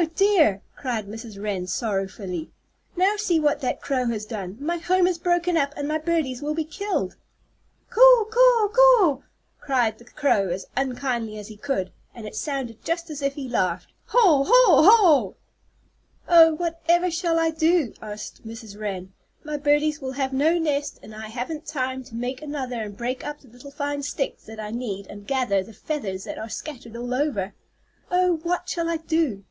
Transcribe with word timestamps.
"Oh, 0.00 0.06
dear!" 0.14 0.62
cried 0.76 1.08
Mrs. 1.08 1.42
Wren, 1.42 1.66
sorrowfully. 1.66 2.52
"Now 2.94 3.16
see 3.16 3.40
what 3.40 3.58
that 3.62 3.82
crow 3.82 4.06
has 4.06 4.26
done! 4.26 4.56
My 4.60 4.76
home 4.76 5.08
is 5.08 5.18
broken 5.18 5.56
up, 5.56 5.74
and 5.76 5.88
my 5.88 5.98
birdies 5.98 6.40
will 6.40 6.54
be 6.54 6.64
killed." 6.64 7.16
"Caw! 7.90 8.24
Caw! 8.30 8.68
Caw!" 8.68 9.18
cried 9.60 9.98
the 9.98 10.04
crow 10.04 10.50
as 10.50 10.66
unkindly 10.76 11.36
as 11.36 11.48
he 11.48 11.56
could, 11.56 11.90
and 12.14 12.26
it 12.28 12.36
sounded 12.36 12.84
just 12.84 13.10
as 13.10 13.22
if 13.22 13.34
he 13.34 13.48
laughed 13.48 13.92
"Haw! 14.06 14.44
Haw! 14.44 14.82
Haw!" 14.84 15.32
"Oh, 16.28 16.54
whatever 16.54 17.10
shall 17.10 17.40
I 17.40 17.50
do?" 17.50 17.92
asked 18.00 18.46
Mrs. 18.46 18.78
Wren. 18.80 19.12
"My 19.42 19.56
birdies 19.56 20.00
will 20.00 20.12
have 20.12 20.32
no 20.32 20.58
nest, 20.60 21.00
and 21.02 21.12
I 21.12 21.26
haven't 21.26 21.66
time 21.66 22.04
to 22.04 22.14
make 22.14 22.40
another 22.40 22.80
and 22.82 22.96
break 22.96 23.26
up 23.26 23.40
the 23.40 23.48
little 23.48 23.72
fine 23.72 24.04
sticks 24.04 24.44
that 24.44 24.60
I 24.60 24.70
need 24.70 25.08
and 25.08 25.26
gather 25.26 25.64
the 25.64 25.72
feathers 25.72 26.22
that 26.22 26.38
are 26.38 26.48
scattered 26.48 26.96
all 26.96 27.12
over. 27.14 27.52
Oh, 28.12 28.36
what 28.44 28.68
shall 28.68 28.88
I 28.88 28.98
do? 28.98 29.44